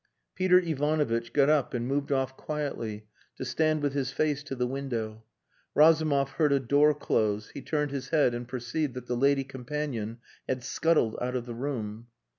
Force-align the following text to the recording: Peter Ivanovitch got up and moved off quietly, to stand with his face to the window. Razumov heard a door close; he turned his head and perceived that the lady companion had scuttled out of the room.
Peter 0.33 0.57
Ivanovitch 0.59 1.31
got 1.31 1.47
up 1.47 1.75
and 1.75 1.87
moved 1.87 2.11
off 2.11 2.35
quietly, 2.35 3.05
to 3.35 3.45
stand 3.45 3.83
with 3.83 3.93
his 3.93 4.09
face 4.11 4.41
to 4.45 4.55
the 4.55 4.65
window. 4.65 5.23
Razumov 5.75 6.31
heard 6.31 6.51
a 6.51 6.59
door 6.59 6.95
close; 6.95 7.49
he 7.51 7.61
turned 7.61 7.91
his 7.91 8.09
head 8.09 8.33
and 8.33 8.47
perceived 8.47 8.95
that 8.95 9.05
the 9.05 9.15
lady 9.15 9.43
companion 9.43 10.17
had 10.49 10.63
scuttled 10.63 11.17
out 11.21 11.35
of 11.35 11.45
the 11.45 11.53
room. 11.53 12.07